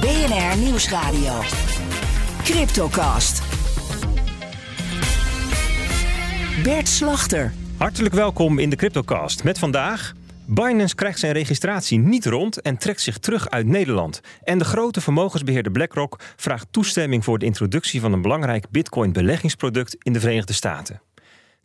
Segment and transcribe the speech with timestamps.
[0.00, 1.40] BNR Nieuwsradio.
[2.44, 3.42] Cryptocast.
[6.62, 7.52] Bert Slachter.
[7.76, 9.44] Hartelijk welkom in de Cryptocast.
[9.44, 10.12] Met vandaag.
[10.46, 14.20] Binance krijgt zijn registratie niet rond en trekt zich terug uit Nederland.
[14.42, 20.12] En de grote vermogensbeheerder BlackRock vraagt toestemming voor de introductie van een belangrijk Bitcoin-beleggingsproduct in
[20.12, 21.07] de Verenigde Staten.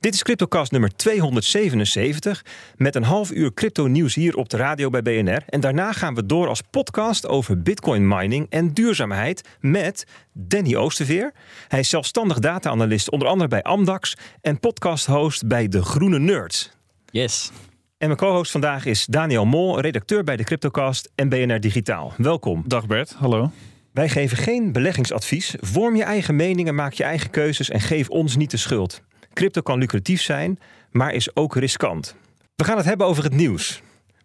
[0.03, 4.89] Dit is CryptoCast nummer 277 met een half uur crypto nieuws hier op de radio
[4.89, 5.43] bij BNR.
[5.45, 11.33] En daarna gaan we door als podcast over bitcoin mining en duurzaamheid met Danny Oosterveer.
[11.67, 16.71] Hij is zelfstandig data-analyst onder andere bij Amdax en podcast-host bij De Groene Nerds.
[17.05, 17.51] Yes.
[17.97, 22.13] En mijn co-host vandaag is Daniel Mol, redacteur bij de CryptoCast en BNR Digitaal.
[22.17, 22.63] Welkom.
[22.67, 23.51] Dag Bert, hallo.
[23.93, 25.55] Wij geven geen beleggingsadvies.
[25.59, 29.01] Vorm je eigen meningen, maak je eigen keuzes en geef ons niet de schuld.
[29.33, 30.59] Crypto kan lucratief zijn,
[30.91, 32.15] maar is ook riskant.
[32.55, 33.81] We gaan het hebben over het nieuws.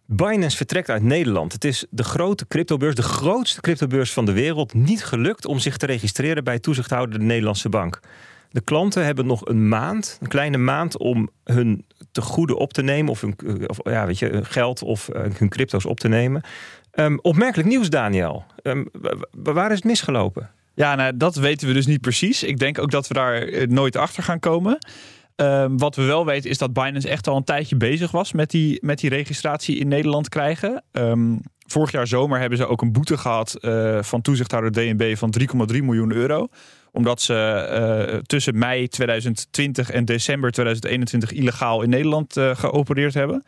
[0.06, 1.52] Binance vertrekt uit Nederland.
[1.52, 5.76] Het is de grote cryptobeurs, de grootste cryptobeurs van de wereld, niet gelukt om zich
[5.76, 8.00] te registreren bij toezichthouder de Nederlandse bank.
[8.50, 13.10] De klanten hebben nog een maand, een kleine maand, om hun tegoeden op te nemen,
[13.10, 16.42] of hun of, ja, weet je, geld of uh, hun crypto's op te nemen.
[16.94, 18.44] Um, opmerkelijk nieuws, Daniel.
[18.62, 18.88] Um,
[19.30, 20.50] waar is het misgelopen?
[20.78, 22.42] Ja, nou, dat weten we dus niet precies.
[22.42, 24.78] Ik denk ook dat we daar nooit achter gaan komen.
[25.36, 28.50] Um, wat we wel weten is dat Binance echt al een tijdje bezig was met
[28.50, 30.82] die, met die registratie in Nederland krijgen.
[30.92, 35.34] Um, vorig jaar zomer hebben ze ook een boete gehad uh, van toezichthouder DNB van
[35.72, 36.48] 3,3 miljoen euro.
[36.92, 43.42] Omdat ze uh, tussen mei 2020 en december 2021 illegaal in Nederland uh, geopereerd hebben.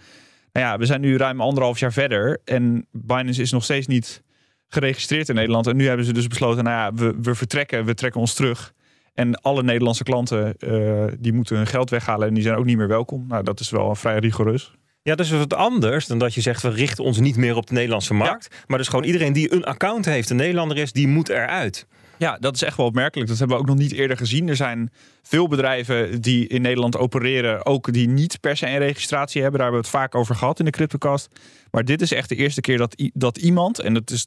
[0.52, 4.22] Nou ja, we zijn nu ruim anderhalf jaar verder en Binance is nog steeds niet
[4.70, 5.66] geregistreerd in Nederland.
[5.66, 8.72] En nu hebben ze dus besloten, nou ja, we, we vertrekken, we trekken ons terug.
[9.14, 12.76] En alle Nederlandse klanten uh, die moeten hun geld weghalen en die zijn ook niet
[12.76, 13.24] meer welkom.
[13.28, 14.74] Nou, dat is wel vrij rigoureus.
[15.02, 17.66] Ja, dat is wat anders dan dat je zegt we richten ons niet meer op
[17.66, 18.48] de Nederlandse markt.
[18.50, 18.56] Ja.
[18.66, 21.86] Maar dus gewoon iedereen die een account heeft, een Nederlander is, die moet eruit.
[22.20, 23.28] Ja, dat is echt wel opmerkelijk.
[23.28, 24.48] Dat hebben we ook nog niet eerder gezien.
[24.48, 24.90] Er zijn
[25.22, 29.60] veel bedrijven die in Nederland opereren, ook die niet per se een registratie hebben.
[29.60, 31.28] Daar hebben we het vaak over gehad in de CryptoCast.
[31.70, 34.26] Maar dit is echt de eerste keer dat, dat iemand, en dat is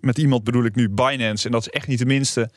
[0.00, 2.50] met iemand bedoel ik nu Binance, en dat is echt niet de minste,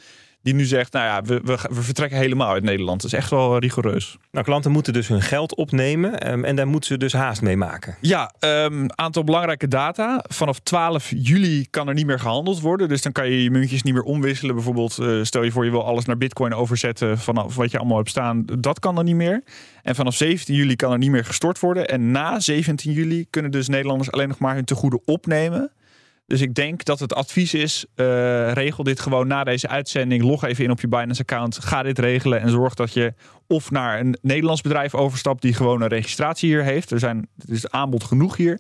[0.44, 3.02] die nu zegt, nou ja, we, we, we, vertrekken helemaal uit Nederland.
[3.02, 4.18] Dat is echt wel rigoureus.
[4.32, 7.58] Nou, klanten moeten dus hun geld opnemen um, en daar moeten ze dus haast mee
[7.58, 7.96] maken.
[8.02, 10.24] Ja, um, aantal belangrijke data.
[10.28, 12.90] Vanaf 12 juli kan er niet meer gehandeld worden.
[12.90, 14.56] Dus dan kan je je muntjes niet meer omwisselen.
[14.56, 17.98] Bijvoorbeeld, uh, stel je voor je wil alles naar bitcoin overzetten vanaf wat je allemaal
[17.98, 18.46] hebt staan.
[18.60, 19.44] Dat kan dan niet meer.
[19.84, 21.88] En vanaf 17 juli kan er niet meer gestort worden.
[21.88, 25.72] En na 17 juli kunnen dus Nederlanders alleen nog maar hun tegoeden opnemen.
[26.34, 30.24] Dus ik denk dat het advies is: uh, regel dit gewoon na deze uitzending.
[30.24, 31.60] Log even in op je Binance-account.
[31.60, 33.14] Ga dit regelen en zorg dat je
[33.48, 36.92] of naar een Nederlands bedrijf overstapt die gewoon een registratie hier heeft.
[36.92, 38.60] Er, zijn, er is aanbod genoeg hier.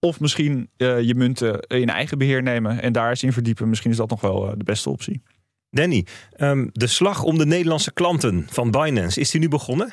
[0.00, 3.68] Of misschien uh, je munten in eigen beheer nemen en daar eens in verdiepen.
[3.68, 5.22] Misschien is dat nog wel uh, de beste optie.
[5.70, 9.92] Danny, um, de slag om de Nederlandse klanten van Binance, is die nu begonnen?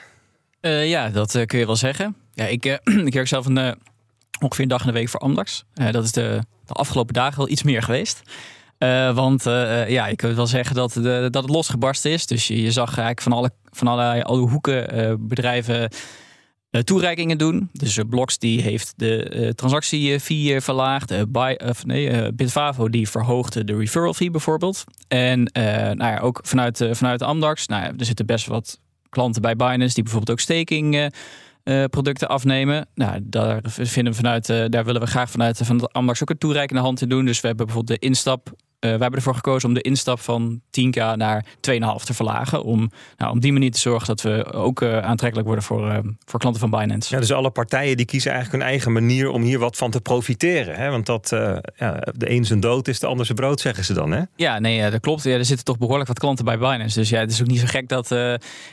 [0.62, 2.16] Uh, ja, dat kun je wel zeggen.
[2.34, 2.66] Ja, ik,
[3.10, 3.78] ik werk zelf een,
[4.40, 5.66] ongeveer een dag in de week voor Amdax.
[5.92, 8.22] dat is de de afgelopen dagen wel iets meer geweest.
[8.80, 12.26] Uh, want uh, ja, ik wil wel zeggen dat, de, dat het losgebarsten is.
[12.26, 15.90] Dus je, zag eigenlijk van alle, van allerlei alle hoeken bedrijven
[16.84, 17.70] toereikingen doen.
[17.72, 21.32] Dus Bloks die heeft de transactiefee verlaagd.
[21.32, 24.84] Buy, of nee, Bitvavo die verhoogde de referral fee bijvoorbeeld.
[25.08, 27.68] En nou ja, ook vanuit, vanuit Amdax.
[27.68, 28.80] Nou ja, er zitten best wat
[29.10, 31.12] klanten bij Binance die bijvoorbeeld ook staking
[31.90, 32.88] producten afnemen.
[32.96, 36.38] Nou, daar vinden we vanuit, uh, daar willen we graag vanuit van Amdax ook een
[36.38, 37.26] toereikende hand in doen.
[37.26, 38.52] Dus we hebben bijvoorbeeld de instap.
[38.86, 42.64] Uh, we hebben ervoor gekozen om de instap van 10k naar 2,5 te verlagen.
[42.64, 46.62] Om nou, op die manier te zorgen dat we ook aantrekkelijk worden voor, voor klanten
[46.62, 47.14] van Binance.
[47.14, 50.02] Ja, dus alle partijen die kiezen eigenlijk hun eigen manier om hier wat van te
[50.02, 50.76] profiteren.
[50.76, 50.90] Hè?
[50.90, 51.30] Want dat,
[51.76, 54.12] ja, de een zijn dood is de ander zijn brood, zeggen ze dan.
[54.12, 54.22] Hè?
[54.36, 55.24] Ja, nee, dat klopt.
[55.24, 57.00] Ja, er zitten toch behoorlijk wat klanten bij Binance.
[57.00, 58.10] Dus ja, het is ook niet zo gek dat,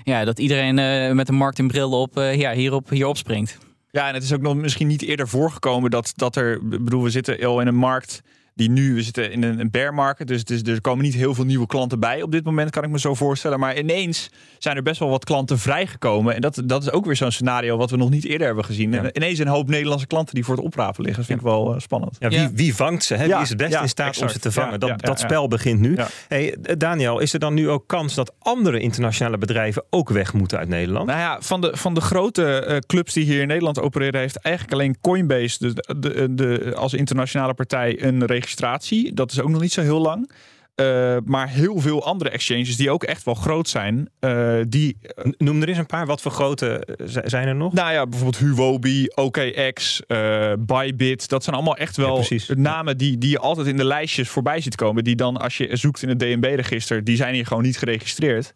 [0.05, 0.75] ja, dat iedereen
[1.17, 3.59] met een marketingbril op ja, hierop, hierop springt.
[3.93, 7.11] Ja, en het is ook nog misschien niet eerder voorgekomen dat, dat er, bedoel, we
[7.11, 8.23] zitten al in een markt
[8.55, 11.45] Die nu, we zitten in een, bear market, dus, dus er komen niet heel veel
[11.45, 13.59] nieuwe klanten bij op dit moment, kan ik me zo voorstellen.
[13.59, 16.35] Maar ineens zijn er best wel wat klanten vrijgekomen.
[16.35, 18.95] En dat, dat is ook weer zo'n scenario wat we nog niet eerder hebben gezien.
[18.95, 21.17] En ineens een hoop Nederlandse klanten die voor het oprapen liggen.
[21.17, 22.17] Dat vind ik wel eh, spannend.
[22.19, 23.15] Ja, wie, wie vangt ze?
[23.15, 23.25] Hè?
[23.25, 24.73] Ja, wie is het best ja, in staat om ze te vangen?
[24.73, 25.97] Ja, dat, ja, ja, dat spel begint nu.
[25.97, 26.09] Ja.
[26.29, 30.59] Hey, Daniel, is er dan nu ook kans dat andere internationale bedrijven ook weg moeten
[30.59, 31.07] uit Nederland?
[31.07, 34.37] Nou ja, van de, van de grote eh, clubs die hier in Nederland opereren, heeft
[34.37, 39.13] eigenlijk alleen Coinbase de, de, de, als internationale partij een registratie.
[39.13, 40.31] Dat is ook nog niet zo heel lang.
[40.75, 44.97] Eh, maar heel veel andere exchanges die ook echt wel groot zijn, eh, die
[45.29, 46.07] N- Noem er eens een paar.
[46.07, 47.73] Wat voor grote eh, zijn er nog?
[47.73, 51.29] Nou ja, bijvoorbeeld Huobi, OKX, eh Bybit.
[51.29, 52.49] Dat zijn allemaal echt Ja, wel precies.
[52.55, 55.05] namen die, die je altijd in de lijstjes voorbij ziet komen.
[55.05, 58.55] Die dan, als je zoekt in het DNB-register, die zijn hier gewoon niet geregistreerd.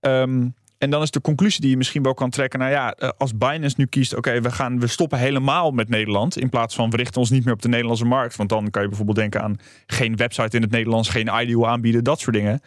[0.00, 0.48] Ehm,
[0.82, 2.58] en dan is de conclusie die je misschien wel kan trekken.
[2.58, 6.38] Nou ja, eh, als Binance nu kiest, oké, we gaan we stoppen helemaal met Nederland.
[6.38, 8.36] In plaats van we richten ons niet meer op de Nederlandse markt.
[8.36, 9.56] Want dan kan je bijvoorbeeld denken aan
[9.86, 12.60] geen website in het Nederlands, geen IDO aanbieden, dat soort dingen.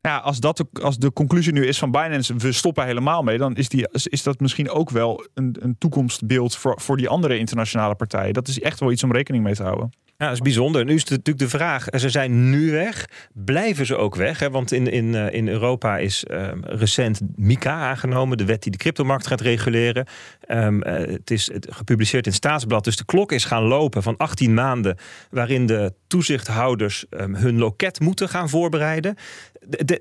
[0.00, 3.22] Nou ja, als, dat de, als de conclusie nu is van Binance, we stoppen helemaal
[3.22, 7.08] mee, dan is, die, is dat misschien ook wel een, een toekomstbeeld voor, voor die
[7.08, 8.34] andere internationale partijen.
[8.34, 9.92] Dat is echt wel iets om rekening mee te houden.
[10.22, 10.84] Ja, dat is bijzonder.
[10.84, 13.08] Nu is het natuurlijk de vraag, ze zijn nu weg.
[13.32, 14.38] Blijven ze ook weg?
[14.38, 14.50] Hè?
[14.50, 18.36] Want in, in, eh, in Europa is ehm, recent MiCA aangenomen.
[18.36, 20.06] De wet die de cryptomarkt gaat reguleren.
[20.40, 22.84] Ehm, eh, het is gepubliceerd in Staatsblad.
[22.84, 24.96] Dus de klok is gaan lopen van 18 maanden...
[25.30, 29.16] waarin de toezichthouders ehm, hun loket moeten gaan voorbereiden.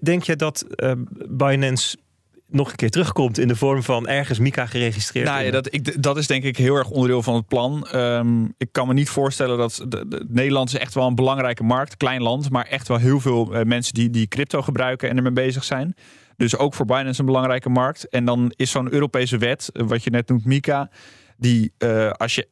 [0.02, 0.66] Denk je dat
[1.30, 1.98] Binance
[2.52, 3.38] nog een keer terugkomt...
[3.38, 5.28] in de vorm van ergens MiCA geregistreerd?
[5.28, 7.88] Nou ja, dat, ik, dat is denk ik heel erg onderdeel van het plan.
[7.88, 11.64] Ehm, ik kan me niet voorstellen dat de, de- Nederland is echt wel een belangrijke
[11.64, 15.18] markt, klein land, maar echt wel heel veel eh, mensen die, die crypto gebruiken en
[15.18, 15.96] ermee bezig zijn.
[16.38, 18.10] Dus ook voor Binance een belangrijke markt.
[18.10, 20.90] En dan is zo'n Europese wet, eh, wat je net noemt, MiCA,
[21.38, 22.48] die eh, als je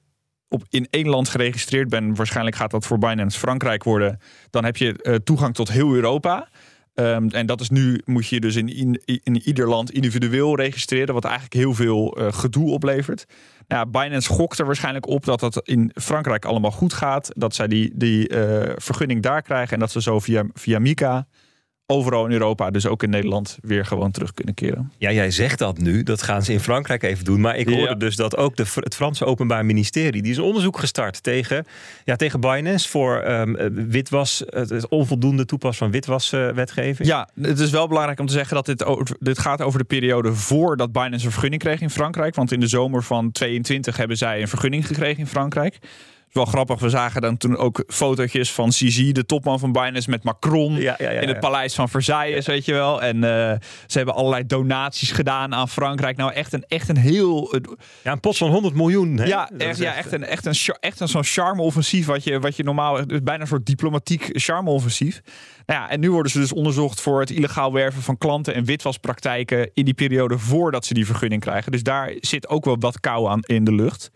[0.47, 4.19] op, in één land geregistreerd bent, waarschijnlijk gaat dat voor Binance Frankrijk worden,
[4.49, 6.47] dan heb je toegang tot heel Europa.
[6.99, 11.13] Ehm, en dat is nu, moet je dus in, in, in ieder land individueel registreren,
[11.13, 13.25] wat eigenlijk heel veel eh, gedoe oplevert.
[13.67, 17.29] Nou, Binance gokt er waarschijnlijk op dat dat in Frankrijk allemaal goed gaat.
[17.35, 21.27] Dat zij die, die eh, vergunning daar krijgen en dat ze zo via, via MiCA
[21.91, 24.91] overal in Europa, dus ook in Nederland, weer gewoon terug kunnen keren.
[24.97, 26.03] Ja, jij zegt dat nu.
[26.03, 27.41] Dat gaan ze in Frankrijk even doen.
[27.41, 27.75] Maar ik Ja.
[27.75, 30.21] hoorde dus dat ook de, het Franse Openbaar Ministerie...
[30.21, 31.65] die is een onderzoek gestart tegen,
[32.05, 32.89] ja, tegen Binance...
[32.89, 37.07] voor ehm, eh, witwas, het, onvoldoende toepassen van witwaswetgeving.
[37.07, 38.85] Ja, het is wel belangrijk om te zeggen dat dit,
[39.19, 42.35] dit gaat over de periode voordat Binance een vergunning kreeg in Frankrijk.
[42.35, 45.77] Want in de zomer van 22 hebben zij een vergunning gekregen in Frankrijk.
[46.29, 50.09] Is wel grappig, we zagen dan toen ook fotootjes van CZ, de topman van Binance,
[50.09, 53.01] met Macron Ja, ja, ja, in het paleis van Versailles, weet je wel.
[53.01, 56.17] En eh, ze hebben allerlei donaties gedaan aan Frankrijk.
[56.17, 57.51] Nou, echt een, echt een heel...
[57.53, 57.61] eh,
[58.03, 59.17] Ja, een pot van 100 miljoen.
[59.17, 59.25] Hè?
[59.25, 62.55] ja, echt, is ja, echt een, echt een, echt een zo'n charme-offensief wat je, wat
[62.55, 62.97] je normaal...
[62.99, 65.21] Is bijna een soort diplomatiek charme-offensief.
[65.65, 68.65] Nou ja, en nu worden ze dus onderzocht voor het illegaal werven van klanten en
[68.65, 71.71] witwaspraktijken in die periode voordat ze die vergunning krijgen.
[71.71, 74.11] Dus daar zit ook wel wat kou aan in de lucht.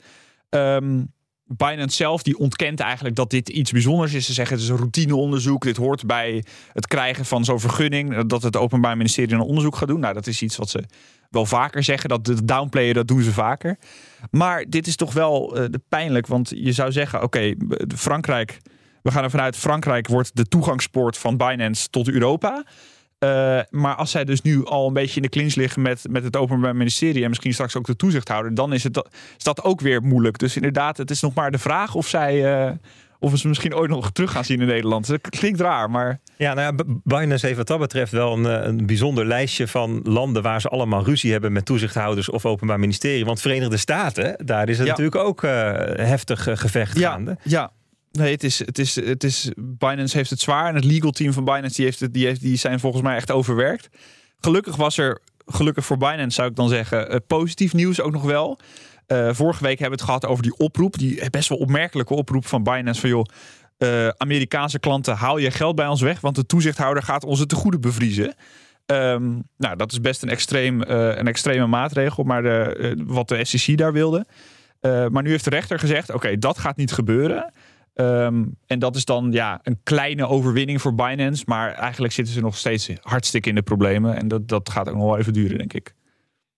[0.49, 1.01] Ehm
[1.45, 4.25] Binance zelf die ontkent eigenlijk dat dit iets bijzonders is.
[4.25, 5.63] Ze zeggen het is een routineonderzoek.
[5.63, 6.43] Dit hoort bij
[6.73, 8.23] het krijgen van zo'n vergunning.
[8.25, 9.99] Dat het Openbaar Ministerie een onderzoek gaat doen.
[9.99, 10.83] Nou, dat is iets wat ze
[11.29, 12.09] wel vaker zeggen.
[12.09, 13.77] Dat de downplayen, dat doen ze vaker.
[14.31, 16.27] Maar dit is toch wel eh, pijnlijk.
[16.27, 17.53] Want je zou zeggen, oké,
[17.95, 18.59] Frankrijk...
[19.01, 22.65] We gaan ervan uit, Frankrijk wordt de toegangspoort van Binance tot Europa.
[23.23, 26.23] Eh, maar als zij dus nu al een beetje in de clinch liggen met, met
[26.23, 29.63] het Openbaar Ministerie en misschien straks ook de toezichthouder, dan is, het, dat- is dat
[29.63, 30.37] ook weer moeilijk.
[30.37, 32.53] Dus inderdaad, het is nog maar de vraag of zij.
[32.65, 32.71] eh,
[33.19, 35.07] of we ze misschien ooit nog terug gaan zien in Nederland.
[35.07, 36.19] Dat klinkt raar, maar.
[36.37, 39.99] Ja, nou ja, Binance heeft wat dat betreft wel een, eh, een bijzonder lijstje van
[40.03, 43.25] landen waar ze allemaal ruzie hebben met toezichthouders of openbaar ministerie.
[43.25, 44.91] Want Verenigde Staten, daar is het Ja.
[44.93, 45.41] natuurlijk ook
[45.97, 47.37] heftig gevecht gaande.
[47.43, 47.71] ja.
[48.17, 50.67] Nee, het is, het is, het is, Binance heeft het zwaar.
[50.67, 53.15] En het legal team van Binance die heeft het, die heeft, die zijn volgens mij
[53.15, 53.89] echt overwerkt.
[54.39, 58.23] Gelukkig was er, gelukkig voor Binance zou ik dan zeggen, eh, positief nieuws ook nog
[58.23, 58.59] wel.
[59.07, 60.97] Eh, vorige week hebben we het gehad over die oproep.
[60.97, 63.01] Die best wel opmerkelijke oproep van Binance.
[63.01, 63.25] Van joh,
[63.77, 66.19] eh, Amerikaanse klanten, haal je geld bij ons weg.
[66.21, 68.35] Want de toezichthouder gaat onze tegoeden bevriezen.
[68.85, 72.23] Ehm, nou, dat is best een, extreem, een extreme maatregel.
[72.23, 74.25] Maar de, wat de SEC daar wilde.
[74.81, 77.53] Maar nu heeft de rechter gezegd: oké, dat gaat niet gebeuren.
[77.93, 81.43] Ehm, en dat is dan ja, een kleine overwinning voor Binance.
[81.47, 84.15] Maar eigenlijk zitten ze nog steeds hartstikke in de problemen.
[84.15, 85.93] En dat, dat gaat ook nog wel even duren, denk ik.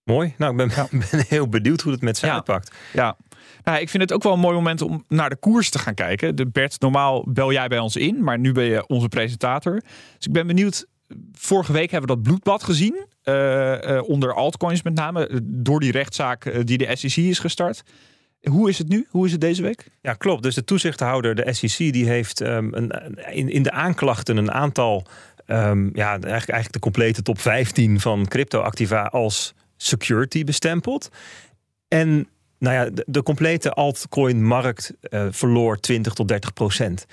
[0.04, 0.34] Mooi.
[0.38, 2.34] Nou, ik ben, ben heel benieuwd hoe het met ze Ja.
[2.34, 2.76] uitpakt.
[2.94, 3.18] Ja.
[3.64, 5.94] Nou, ik vind het ook wel een mooi moment om naar de koers te gaan
[5.94, 6.36] kijken.
[6.36, 9.74] De Bert, normaal bel jij bij ons in, maar nu ben je onze presentator.
[10.18, 10.86] Dus ik ben benieuwd.
[11.32, 13.06] Vorige week hebben we dat bloedbad gezien.
[13.24, 15.42] eh, eh, onder altcoins met name.
[15.44, 17.84] Door die rechtszaak eh, die de SEC is gestart.
[18.50, 19.08] Hoe is het nu?
[19.10, 19.88] Hoe is het deze week?
[20.02, 20.44] Ja, klopt.
[20.44, 22.92] Dus de toezichthouder, de SEC, die heeft um, een,
[23.32, 25.06] in, in de aanklachten een aantal,
[25.48, 31.10] um, ja, eigenlijk, eigenlijk de complete top 15 van cryptoactiva als security bestempeld.
[31.88, 32.28] En
[32.60, 37.06] nou ja, de, complete altcoin-markt uh, verloor 20 tot 30 procent.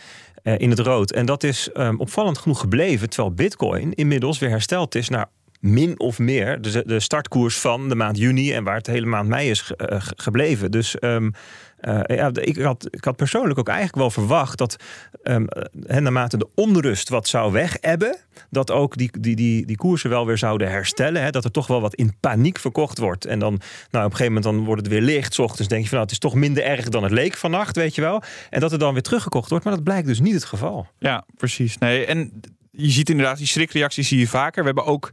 [0.42, 1.12] Uh, in het rood.
[1.12, 5.28] En dat is um, opvallend genoeg gebleven, terwijl Bitcoin inmiddels weer hersteld is naar
[5.62, 9.28] min of meer de, de startkoers van de maand juni en waar het hele maand
[9.28, 10.70] mei is uh, gebleven.
[10.70, 11.32] Dus um,
[11.80, 14.76] uh, ja, ik, had, ik had persoonlijk ook eigenlijk wel verwacht dat
[15.22, 18.16] um, naarmate de onrust wat zou wegebben,
[18.50, 21.32] dat ook die, die, die, die koersen wel weer zouden herstellen.
[21.32, 23.24] Dat er toch wel wat in paniek verkocht wordt.
[23.24, 25.38] En dan nou, op een gegeven moment dan wordt het weer licht.
[25.38, 27.94] Ochtends denk je van nou, het is toch minder erg dan het leek vannacht, weet
[27.94, 28.22] je wel.
[28.50, 29.64] En dat er dan weer teruggekocht wordt.
[29.64, 30.86] Maar dat blijkt dus niet het geval.
[30.98, 31.78] Ja, precies.
[31.78, 32.40] Nee, en
[32.70, 34.60] je ziet inderdaad die schrikreacties zie je vaker.
[34.60, 35.12] We hebben ook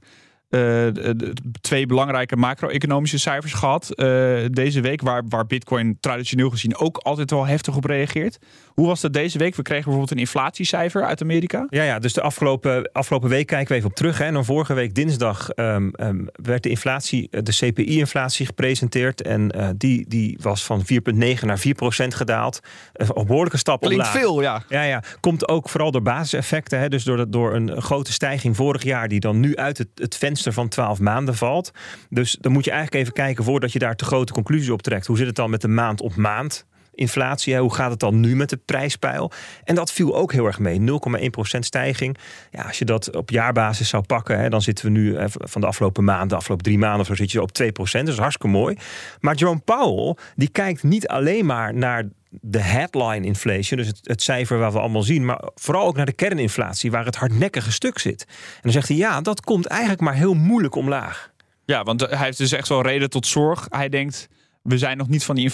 [1.62, 4.06] twee belangrijke macro-economische cijfers gehad uh,
[4.52, 8.40] deze week, waar, waar Bitcoin traditioneel gezien ook altijd wel heftig op reageert.
[8.74, 9.56] Hoe was dat deze week?
[9.56, 11.68] We kregen bijvoorbeeld een inflatiecijfer uit Amerika.
[11.70, 14.18] Ja, ja dus de afgelopen, afgelopen week kijken we even op terug.
[14.18, 14.26] Hè.
[14.26, 19.22] En dan vorige week dinsdag um, um, werd de inflatie, de CPI-inflatie gepresenteerd.
[19.22, 22.60] En uh, die, die was van 4,9 naar 4 procent gedaald.
[22.94, 24.22] Een behoorlijke stap Klinkt omlaag.
[24.22, 24.64] veel, ja.
[24.70, 25.04] Ja, ja.
[25.20, 26.80] Komt ook vooral door basiseffecten.
[26.80, 26.90] Hè.
[26.90, 30.38] Dus door, door een grote stijging vorig jaar, die dan nu uit het, het venster
[30.44, 31.72] van 12 maanden valt.
[32.10, 35.08] Dus dan moet je eigenlijk even kijken voordat je daar te grote conclusies op trekt.
[35.08, 36.66] Hoe zit het dan met de maand op maand?
[37.00, 37.58] Inflatie.
[37.58, 39.32] Hoe gaat het dan nu met de prijspeil?
[39.64, 40.80] En dat viel ook heel erg mee.
[40.80, 42.18] 0,1% stijging.
[42.52, 45.68] Ja, als je dat op jaarbasis zou pakken, hè, dan zitten we nu van de
[45.68, 48.06] afgelopen maanden, de afgelopen drie maanden zo, zit je op 2%.
[48.06, 48.78] Dat is hartstikke mooi.
[49.20, 54.22] Maar Jerome Powell, die kijkt niet alleen maar naar de headline inflation, dus het, het,
[54.22, 58.00] cijfer waar we allemaal zien, maar vooral ook naar de kerninflatie, waar het hardnekkige stuk
[58.00, 58.26] zit.
[58.28, 61.32] En dan zegt hij, ja, dat komt eigenlijk maar heel moeilijk omlaag.
[61.66, 63.66] Ja, want hij heeft dus echt wel reden tot zorg.
[63.70, 64.28] Hij denkt,
[64.70, 65.52] we zijn nog niet van die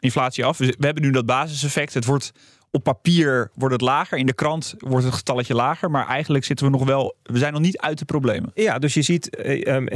[0.00, 0.58] inflatie, af.
[0.58, 1.94] We, we hebben nu dat basiseffect.
[1.94, 2.32] Het wordt
[2.78, 4.18] op papier wordt het lager.
[4.18, 5.90] In de krant wordt het getalletje lager.
[5.90, 7.16] Maar eigenlijk zitten we nog wel.
[7.22, 8.50] We zijn nog niet uit de problemen.
[8.54, 9.86] Ja, dus je ziet eh, ehm,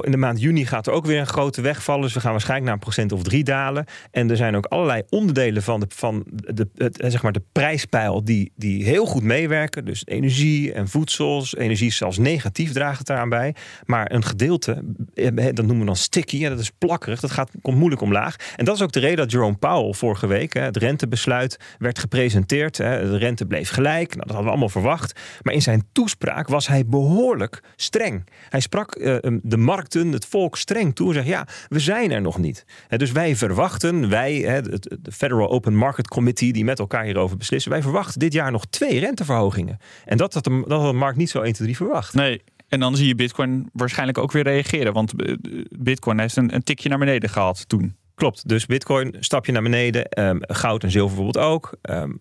[0.00, 2.02] in de maand juni gaat er ook weer een grote wegvallen.
[2.02, 3.84] Dus we gaan waarschijnlijk naar een procent of drie dalen.
[4.10, 7.42] En er zijn ook allerlei onderdelen van de, van de, het, eh, zeg maar de
[7.52, 9.84] prijspeil die, die heel goed meewerken.
[9.84, 11.56] Dus energie en voedsels.
[11.56, 13.54] Energie zelfs negatief draagt het eraan bij.
[13.84, 14.84] Maar een gedeelte,
[15.14, 16.48] eh, dat noemen we dan sticky.
[16.48, 17.20] dat is plakkerig.
[17.20, 18.36] Dat gaat, komt moeilijk omlaag.
[18.56, 22.30] En dat is ook de reden dat Jerome Powell vorige week het rentebesluit werd gepresenteerd
[22.32, 22.76] gepresenteerd.
[23.10, 24.08] De rente bleef gelijk.
[24.08, 25.20] Nou, dat hadden we allemaal verwacht.
[25.42, 28.28] Maar in zijn toespraak was hij behoorlijk streng.
[28.48, 31.08] Hij sprak uh, de markten, het volk streng toe.
[31.08, 32.64] En zegt: Ja, we zijn er nog niet.
[32.88, 34.62] dus wij verwachten, wij,
[35.00, 38.64] de Federal Open Market Committee, die met elkaar hierover beslissen, wij verwachten dit jaar nog
[38.66, 39.78] twee renteverhogingen.
[40.04, 42.14] En dat had de, dat had de markt niet zo 1, 2, 3 verwacht.
[42.14, 44.92] Nee, en dan zie je Bitcoin waarschijnlijk ook weer reageren.
[44.92, 45.34] Want eh,
[45.78, 47.96] Bitcoin heeft een, een tikje naar beneden gehad toen.
[48.22, 51.72] Klopt, dus bitcoin stapje naar beneden, um, goud en zilver bijvoorbeeld ook.
[51.82, 52.18] Um,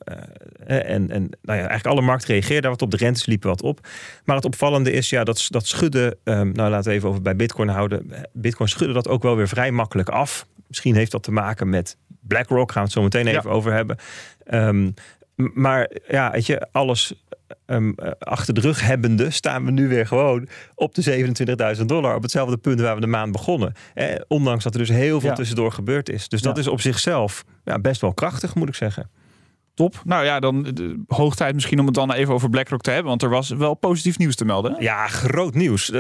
[0.68, 3.50] uh, en en nou ja, eigenlijk alle markten reageerden daar wat op, de rentes liepen
[3.50, 3.88] wat op.
[4.26, 7.36] Maar het opvallende is ja, dat, dat schudde, um, nou laten we even over bij
[7.36, 8.12] bitcoin houden.
[8.34, 10.48] Bitcoin schudde dat ook wel weer vrij makkelijk af.
[10.68, 13.56] Misschien heeft dat te maken met BlackRock, gaan we het zo meteen even ja.
[13.56, 13.98] over hebben.
[15.54, 17.14] maar ja, weet je, alles
[17.66, 21.26] um, achter de rug hebbende, staan we nu weer gewoon op de
[21.78, 22.16] 27.000 dollar.
[22.16, 23.74] Op hetzelfde punt waar we de maand begonnen.
[23.94, 25.36] Eh, ondanks dat er dus heel veel ja.
[25.36, 26.30] tussendoor gebeurd is.
[26.30, 29.10] Dus dat is op zichzelf ja, best wel krachtig, moet ik zeggen.
[29.74, 30.02] Top.
[30.06, 33.10] Nou ja, dan de, hoog tijd misschien om het dan even over BlackRock te hebben.
[33.10, 34.76] Want er was wel positief nieuws te melden.
[34.80, 35.92] Ja, groot nieuws.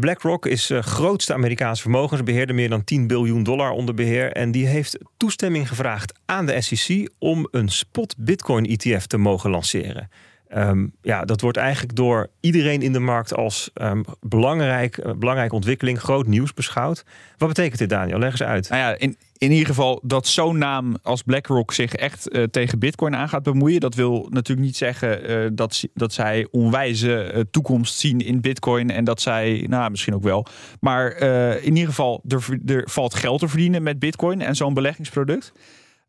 [0.00, 2.54] BlackRock is uh, grootste Amerikaanse vermogensbeheerder.
[2.54, 4.32] Meer dan 10 biljoen dollar onder beheer.
[4.32, 9.50] En die heeft toestemming gevraagd aan de SEC om een spot Bitcoin ETF te mogen
[9.50, 10.08] lanceren.
[10.56, 15.54] Um, ja, dat wordt eigenlijk door iedereen in de markt als um, belangrijk, uh, belangrijke
[15.54, 17.04] ontwikkeling, groot nieuws beschouwd.
[17.36, 18.18] Wat betekent dit, Daniel?
[18.18, 18.68] Leg eens uit.
[18.68, 22.78] Nou ja, in, in ieder geval dat zo'n naam als BlackRock zich echt uh, tegen
[22.78, 23.80] Bitcoin aan gaat bemoeien.
[23.80, 28.90] Dat wil natuurlijk niet zeggen uh, dat, dat zij onwijze toekomst zien in Bitcoin.
[28.90, 30.46] En dat zij, nou misschien ook wel.
[30.80, 31.16] Maar
[31.62, 35.52] in ieder geval, er, er valt geld te verdienen met Bitcoin en zo'n beleggingsproduct.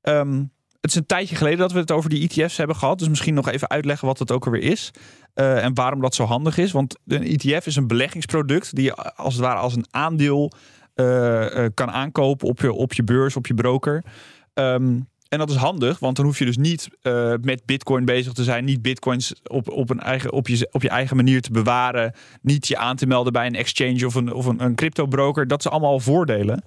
[0.02, 3.00] Um, het is een tijdje geleden dat we het over die ETF's hebben gehad.
[3.00, 4.92] Dus misschien nog even uitleggen wat het ook alweer is.
[5.36, 6.72] Uh, en waarom dat zo handig is.
[6.72, 10.52] Want een ETF is een beleggingsproduct die je als het ware als een aandeel
[10.96, 14.04] uh, uh, kan aankopen op je, op je beurs, op je broker.
[14.54, 16.90] Um, en dat is handig, want dan hoef je dus niet
[17.42, 18.66] met bitcoin bezig te zijn.
[18.66, 22.14] Niet bitcoins op, op, een eigen, op, je, op je eigen manier te bewaren.
[22.42, 25.48] Niet je aan te melden bij een exchange of een, of een crypto broker.
[25.48, 26.64] Dat zijn allemaal voordelen.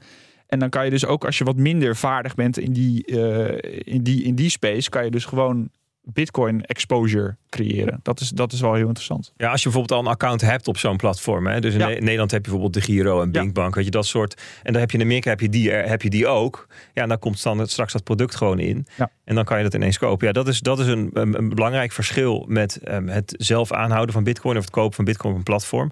[0.53, 3.49] En dan kan je dus ook als je wat minder vaardig bent in die, uh,
[3.95, 5.69] in die, in die space, kan je dus gewoon
[6.03, 8.01] Bitcoin exposure creëren.
[8.03, 9.33] Dat is, dat is wel heel interessant.
[9.37, 11.47] Ja, als je bijvoorbeeld al een account hebt op zo'n platform.
[11.47, 11.61] Hè?
[11.61, 11.89] Dus in Ja.
[11.89, 13.41] Ne- Nederland heb je bijvoorbeeld de Giro en Ja.
[13.41, 13.75] Binkbank.
[13.75, 14.43] Weet je, dat soort.
[14.63, 16.67] En dan heb je in Amerika heb je die, er- heb je die ook.
[16.95, 18.87] Ja, en dan komt dan straks dat product gewoon in.
[18.97, 19.11] Ja.
[19.25, 20.27] En dan kan je dat ineens kopen.
[20.27, 24.15] Ja, dat is, dat is een, een, een belangrijk verschil met ehm, het zelf aanhouden
[24.15, 25.91] van Bitcoin of het kopen van Bitcoin op een platform.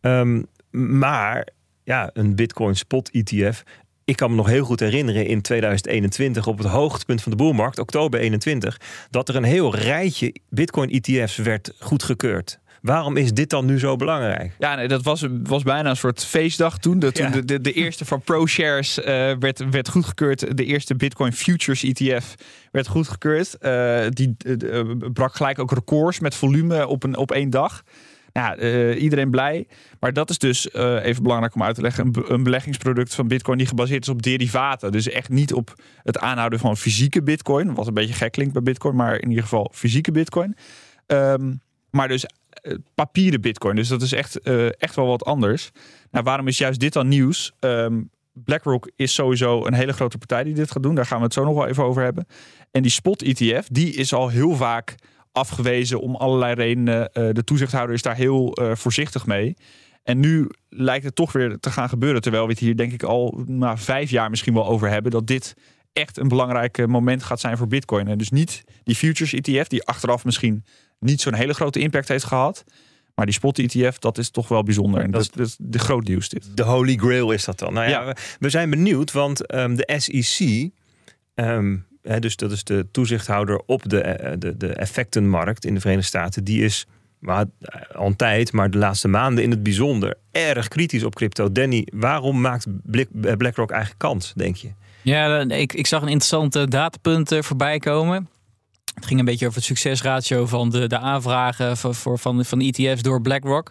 [0.00, 1.48] Ehm, maar
[1.84, 3.62] ja, een Bitcoin spot ETF.
[4.08, 7.78] Ik kan me nog heel goed herinneren in 2021 op het hoogtepunt van de boelmarkt,
[7.78, 12.58] oktober 21, dat er een heel rijtje Bitcoin ETF's werd goedgekeurd.
[12.82, 14.52] Waarom is dit dan nu zo belangrijk?
[14.58, 16.98] Ja, nee, dat was, was bijna een soort feestdag toen.
[16.98, 17.30] De, toen Ja.
[17.32, 20.56] de, de, de eerste van ProShares eh werd, werd goedgekeurd.
[20.56, 22.34] De eerste Bitcoin Futures ETF
[22.72, 23.54] werd goedgekeurd.
[23.54, 24.80] Eh, die eh,
[25.12, 27.82] brak gelijk ook records met volume op, een, op één dag.
[28.32, 29.66] Ja, eh, iedereen blij.
[30.00, 33.14] Maar dat is dus, eh, even belangrijk om uit te leggen, een, be- een beleggingsproduct
[33.14, 34.92] van Bitcoin die gebaseerd is op derivaten.
[34.92, 37.74] Dus echt niet op het aanhouden van fysieke Bitcoin.
[37.74, 40.56] Wat een beetje gek klinkt bij Bitcoin, maar in ieder geval fysieke Bitcoin.
[41.06, 41.52] Ehm,
[41.90, 43.76] maar dus eh, papieren Bitcoin.
[43.76, 44.40] Dus dat is echt,
[44.78, 45.70] echt wel wat anders.
[46.10, 47.52] Nou, waarom is juist dit dan nieuws?
[47.60, 48.00] Ehm,
[48.32, 50.94] BlackRock is sowieso een hele grote partij die dit gaat doen.
[50.94, 52.26] Daar gaan we het zo nog wel even over hebben.
[52.70, 54.94] En die spot ETF, die is al heel vaak
[55.32, 57.12] afgewezen om allerlei redenen.
[57.12, 59.56] Eh, de toezichthouder is daar heel eh, voorzichtig mee.
[60.02, 62.20] En nu lijkt het toch weer te gaan gebeuren.
[62.20, 65.10] Terwijl we het hier denk ik al nou, vijf jaar misschien wel over hebben.
[65.10, 65.54] Dat dit
[65.92, 68.08] echt een belangrijk eh, moment gaat zijn voor Bitcoin.
[68.08, 70.64] En dus niet die futures ETF, die achteraf misschien
[70.98, 72.64] niet zo'n hele grote impact heeft gehad.
[73.14, 75.02] Maar die spot ETF, dat is toch wel bijzonder.
[75.02, 76.56] En Dat dat, is de groot nieuws dit.
[76.56, 77.72] De Holy Grail is dat dan.
[77.72, 78.06] Nou ja, Ja.
[78.06, 80.70] We, we zijn benieuwd, want ehm, de SEC,
[81.34, 81.76] ehm,
[82.16, 86.44] dus dat is de toezichthouder op de, eh, de, de effectenmarkt in de Verenigde Staten,
[86.44, 86.86] die is
[87.18, 91.14] maar, eh, al een tijd, maar de laatste maanden in het bijzonder, erg kritisch op
[91.14, 91.52] crypto.
[91.52, 93.04] Danny, waarom maakt eh,
[93.36, 94.70] BlackRock eigenlijk kans, denk je?
[95.02, 98.28] Ja, ik, ik zag een interessante datapunt voorbij komen.
[98.94, 103.02] Het ging een beetje over het succesratio van de, de aanvragen voor, van, van ETF's
[103.02, 103.70] door BlackRock.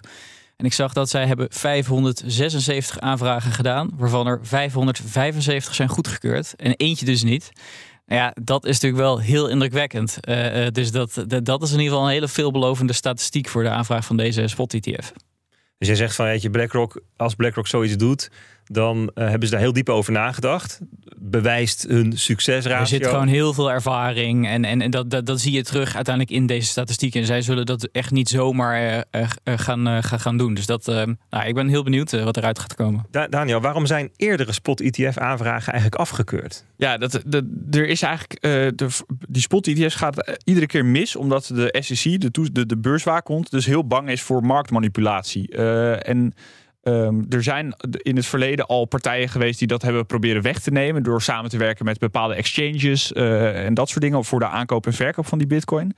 [0.58, 6.74] En ik zag dat zij hebben 576 aanvragen gedaan, waarvan er 575 zijn goedgekeurd en
[6.76, 7.52] eentje dus niet.
[8.10, 10.18] Ja, dat is natuurlijk wel heel indrukwekkend.
[10.20, 13.70] Eh, eh, dus dat, dat, is in ieder geval een hele veelbelovende statistiek voor de
[13.70, 15.14] aanvraag van deze spot E ETF.
[15.78, 18.30] Dus jij zegt van, weet je, BlackRock, als BlackRock zoiets doet,
[18.68, 20.80] dan eh, hebben ze daar heel diep over nagedacht.
[21.20, 22.80] Bewijst hun succesratio.
[22.80, 25.96] Er zit gewoon heel veel ervaring en, en, en dat, dat, dat zie je terug
[25.96, 27.20] uiteindelijk in deze statistieken.
[27.22, 30.54] En zij zullen dat echt niet zomaar eh, eh, eh, gaan, eh, gaan, gaan doen.
[30.54, 33.06] Dus dat, eh, nou, ik ben heel benieuwd wat eruit gaat komen.
[33.12, 36.64] Da- Daniel, waarom zijn eerdere spot-ETF-aanvragen eigenlijk afgekeurd?
[36.78, 38.34] Ja, dat, dat, er is eigenlijk.
[38.34, 38.88] eh, de,
[39.28, 43.66] die spot ETF's gaat iedere keer mis, omdat de SEC, de, de, de beurswaakhond, dus
[43.66, 45.52] heel bang is voor marktmanipulatie.
[45.52, 46.34] Eh, en
[46.88, 50.72] ehm, er zijn in het verleden al partijen geweest die dat hebben proberen weg te
[50.72, 54.48] nemen door samen te werken met bepaalde exchanges eh, en dat soort dingen voor de
[54.48, 55.94] aankoop en verkoop van die Bitcoin.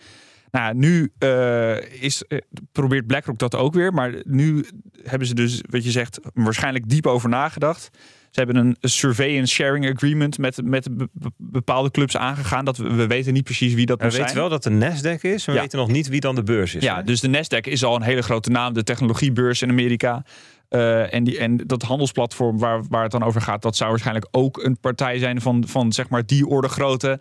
[0.51, 2.37] Nou, nu eh, is, eh,
[2.71, 3.93] probeert BlackRock dat ook weer.
[3.93, 4.65] Maar nu
[5.03, 7.89] hebben ze dus, wat je zegt, waarschijnlijk diep over nagedacht.
[8.31, 12.65] Ze hebben een surveillance sharing agreement met, met be- be- bepaalde clubs aangegaan.
[12.65, 14.39] Dat we, we weten niet precies wie dat We moet weten zijn.
[14.39, 15.45] wel dat de Nasdaq is.
[15.45, 15.61] We Ja.
[15.61, 16.83] weten nog niet wie dan de beurs is.
[16.83, 17.03] Ja, hè?
[17.03, 18.73] dus de Nasdaq is al een hele grote naam.
[18.73, 20.23] De technologiebeurs in Amerika.
[20.69, 24.27] Eh, en, die, en dat handelsplatform waar, waar het dan over gaat, dat zou waarschijnlijk
[24.31, 27.19] ook een partij zijn van, van zeg maar die orde grootte.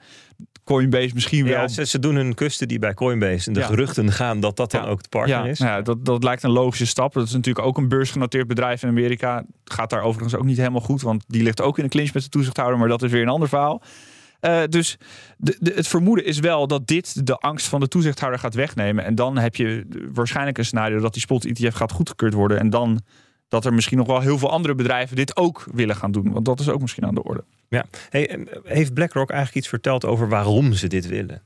[0.65, 1.61] Coinbase misschien wel.
[1.61, 3.47] Ja, ze, ze doen hun custody bij Coinbase.
[3.47, 3.67] En de Ja.
[3.67, 4.89] geruchten gaan dat dat dan Ja.
[4.89, 5.59] ook de partner is.
[5.59, 7.13] nou ja, dat, dat lijkt een logische stap.
[7.13, 9.45] Dat is natuurlijk ook een beursgenoteerd bedrijf in Amerika.
[9.65, 12.23] Gaat daar overigens ook niet helemaal goed, want die ligt ook in een clinch met
[12.23, 13.83] de toezichthouder, maar dat is weer een ander verhaal.
[14.41, 14.97] Eh, dus
[15.37, 19.05] de, de, het vermoeden is wel dat dit de angst van de toezichthouder gaat wegnemen.
[19.05, 22.59] En dan heb je waarschijnlijk een scenario dat die spot ETF gaat goedgekeurd worden.
[22.59, 23.01] En dan
[23.49, 26.33] dat er misschien nog wel heel veel andere bedrijven dit ook willen gaan doen.
[26.33, 27.45] Want dat is ook misschien aan de orde.
[27.69, 27.85] Ja.
[28.11, 31.43] Hey, eh, heeft BlackRock eigenlijk iets verteld over waarom ze dit willen?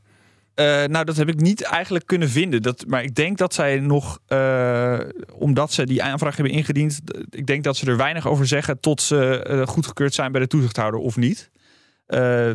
[0.54, 2.62] Eh, nou, dat heb ik niet eigenlijk kunnen vinden.
[2.62, 4.98] Dat, maar ik denk dat zij nog, eh,
[5.32, 9.02] omdat ze die aanvraag hebben ingediend, ik denk dat ze er weinig over zeggen tot
[9.02, 11.50] ze goedgekeurd zijn bij de toezichthouder of niet.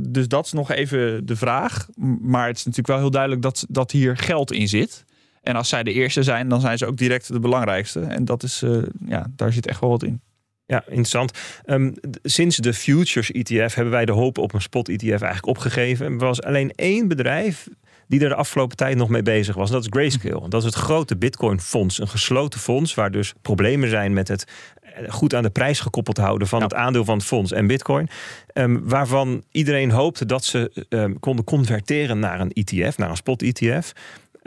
[0.02, 1.88] Dus dat is nog even de vraag.
[2.22, 5.06] Maar het is natuurlijk wel heel duidelijk dat, dat hier geld in zit.
[5.48, 8.00] En als zij de eerste zijn, dan zijn ze ook direct de belangrijkste.
[8.00, 10.22] En dat is, eh, ja, daar zit echt wel wat in.
[10.66, 11.32] Ja, interessant.
[11.66, 11.92] Ehm,
[12.24, 16.06] sinds de Futures ETF hebben wij de hoop op een spot ETF eigenlijk opgegeven.
[16.06, 17.68] Er was alleen één bedrijf
[18.08, 19.68] die er de afgelopen tijd nog mee bezig was.
[19.68, 20.50] En dat is Grayscale.
[20.50, 22.00] Dat is het grote Bitcoin fonds.
[22.00, 24.46] Een gesloten fonds waar dus problemen zijn met het
[24.82, 26.66] eh, goed aan de prijs gekoppeld houden van Ja.
[26.66, 28.10] het aandeel van het fonds en Bitcoin.
[28.54, 33.42] Ehm, waarvan iedereen hoopte dat ze ehm, konden converteren naar een ETF, naar een spot
[33.42, 33.92] ETF.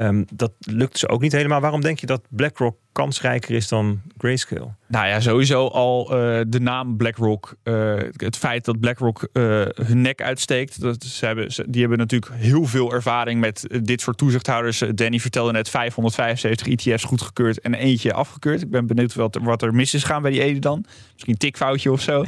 [0.01, 1.61] Ehm, dat lukt ze ook niet helemaal.
[1.61, 4.69] Waarom denk je dat BlackRock kansrijker is dan Grayscale?
[4.87, 7.55] Nou ja, sowieso al uh, de naam BlackRock.
[7.65, 9.43] Uh, het feit dat BlackRock uh,
[9.75, 10.81] hun nek uitsteekt.
[10.81, 14.83] Dat, ze hebben, ze, die hebben natuurlijk heel veel ervaring met dit soort toezichthouders.
[14.95, 18.63] Danny vertelde net 575 ETF's goedgekeurd en eentje afgekeurd.
[18.63, 20.85] Ik ben benieuwd wat, wat er mis is gaan bij die ene dan.
[21.13, 22.25] Misschien een tikfoutje of zo.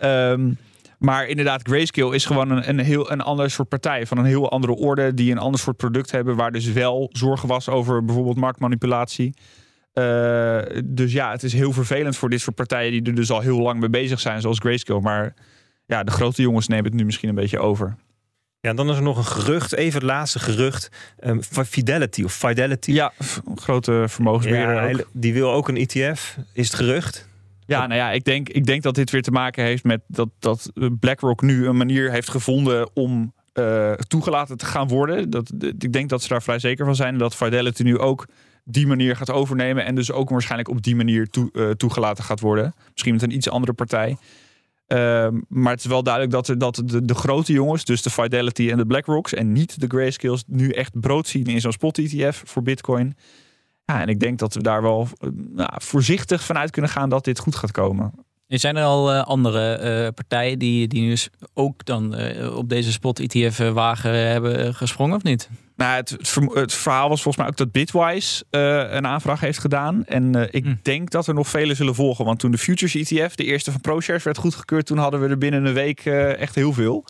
[0.00, 0.58] um,
[0.98, 4.06] Maar inderdaad, Grayscale is gewoon een, een, heel een ander soort partij.
[4.06, 5.14] Van een heel andere orde.
[5.14, 6.36] Die een ander soort product hebben.
[6.36, 9.34] Waar dus wel zorgen was over bijvoorbeeld marktmanipulatie.
[9.94, 12.90] Uh, dus ja, het is heel vervelend voor dit soort partijen.
[12.90, 14.40] Die er dus al heel lang mee bezig zijn.
[14.40, 15.00] Zoals Grayscale.
[15.00, 15.34] Maar
[15.86, 17.96] ja, de grote jongens nemen het nu misschien een beetje over.
[18.60, 20.88] Ja, dan is er nog een gerucht, even het laatste gerucht.
[21.24, 22.92] Um, Fidelity of Fidelity.
[22.92, 23.12] Ja,
[23.54, 24.96] grote vermogensbeheerder.
[24.98, 27.27] Ja, die wil ook een ETF, is het gerucht.
[27.68, 30.28] Ja, nou ja, ik denk, ik denk dat dit weer te maken heeft met dat,
[30.38, 35.30] dat BlackRock nu een manier heeft gevonden om uh, toegelaten te gaan worden.
[35.30, 37.18] Dat, ik denk dat ze daar vrij zeker van zijn.
[37.18, 38.26] Dat Fidelity nu ook
[38.64, 39.84] die manier gaat overnemen.
[39.84, 42.74] En dus ook waarschijnlijk op die manier uh, toegelaten gaat worden.
[42.92, 44.16] Misschien met een iets andere partij.
[44.88, 48.10] Uh, maar het is wel duidelijk dat, er, dat de, de, grote jongens, dus de
[48.10, 52.42] Fidelity en de BlackRocks, en niet de Grayscales, nu echt brood zien in zo'n spot-ETF
[52.44, 53.16] voor Bitcoin.
[53.92, 55.08] Ja, en ik denk dat we daar wel
[55.54, 58.12] nou, voorzichtig vanuit kunnen gaan dat dit goed gaat komen.
[58.46, 61.16] Zijn er al uh, andere uh, partijen die, die nu
[61.54, 65.48] ook dan uh, op deze spot-ETF-wagen hebben gesprongen of niet?
[65.76, 68.44] Nou, het, het, het, verhaal was volgens mij ook dat Bitwise
[68.90, 70.04] een aanvraag heeft gedaan.
[70.04, 70.74] En ik hm.
[70.82, 72.24] denk dat er nog vele zullen volgen.
[72.24, 74.86] Want toen de Futures ETF, de eerste van ProShares, werd goedgekeurd...
[74.86, 76.04] toen hadden we er binnen een week
[76.36, 77.04] echt heel veel.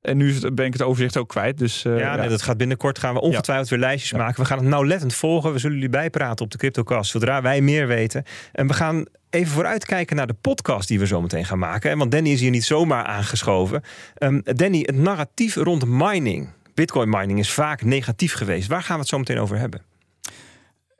[0.00, 1.58] En nu ben ik het overzicht ook kwijt.
[1.58, 4.40] Dus, uh, ja, nee, dat gaat binnenkort gaan we ongetwijfeld weer lijstjes maken.
[4.42, 5.52] We gaan het nauwlettend volgen.
[5.52, 8.24] We zullen jullie bijpraten op de CryptoCast zodra wij meer weten.
[8.52, 11.98] En we gaan even vooruitkijken naar de podcast die we zo meteen gaan maken.
[11.98, 13.82] Want Danny is hier niet zomaar aangeschoven.
[14.18, 18.68] Um, Danny, het narratief rond mining, Bitcoin mining, is vaak negatief geweest.
[18.68, 19.87] Waar gaan we het zo meteen over hebben?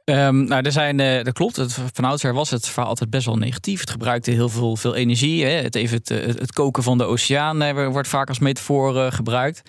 [0.08, 1.56] Um, nou, er zijn, uh, dat klopt.
[1.56, 3.80] Het, van oudsher was het verhaal altijd best wel negatief.
[3.80, 5.44] Het gebruikte heel veel, veel energie.
[5.44, 5.50] Hè.
[5.50, 9.12] Het, even het, het, het, koken van de oceaan hè, wordt vaak als metafoor uh,
[9.12, 9.62] gebruikt.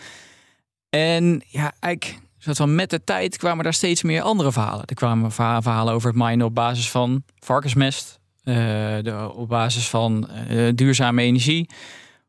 [0.89, 4.86] En ja, eigenlijk soort van met de tijd kwamen daar steeds meer andere verhalen.
[4.86, 10.30] Er kwamen verhalen over het minen op basis van varkensmest, de, op basis van
[10.75, 11.65] duurzame energie.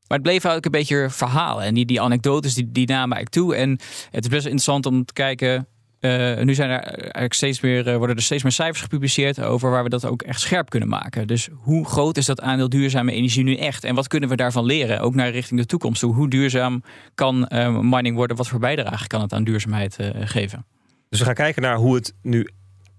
[0.06, 1.64] Maar het bleef eigenlijk een beetje verhalen.
[1.64, 3.54] En die, die anekdotes die, die namen eigenlijk toe.
[3.54, 3.70] En
[4.10, 5.66] het is best interessant om te kijken
[6.00, 9.70] uh, nu zijn er eigenlijk steeds meer, uh, worden er steeds meer cijfers gepubliceerd over
[9.70, 11.26] waar we dat ook echt scherp kunnen maken.
[11.26, 13.84] Dus hoe groot is dat aandeel duurzame energie nu echt?
[13.84, 15.00] En wat kunnen we daarvan leren?
[15.00, 16.14] Ook naar richting de toekomst toe.
[16.14, 16.82] Hoe duurzaam
[17.14, 17.48] kan
[17.80, 18.36] mining worden?
[18.36, 20.66] Wat voor bijdrage kan het aan duurzaamheid geven?
[21.08, 22.48] Dus we gaan kijken naar hoe het nu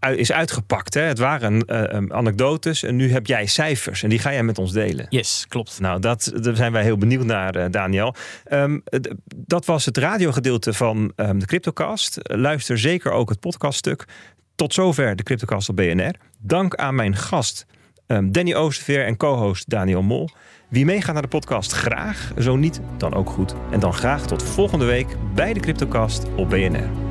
[0.09, 0.93] is uitgepakt.
[0.93, 1.01] Hè?
[1.01, 4.71] Het waren uh, anekdotes en nu heb jij cijfers en die ga jij met ons
[4.71, 5.05] delen.
[5.09, 5.79] Yes, klopt.
[5.79, 8.15] Nou, dat, daar zijn wij heel benieuwd naar, uh, Daniel.
[8.51, 8.83] Um,
[9.27, 12.19] dat was het radiogedeelte van um, de Cryptocast.
[12.21, 14.05] Luister zeker ook het podcaststuk.
[14.55, 16.15] Tot zover de Cryptocast op BNR.
[16.39, 17.65] Dank aan mijn gast
[18.07, 20.29] um, Danny Oosterveer en co-host Daniel Mol.
[20.69, 22.31] Wie meegaat naar de podcast, graag.
[22.37, 23.55] Zo niet, dan ook goed.
[23.71, 27.10] En dan graag tot volgende week bij de Cryptocast op BNR.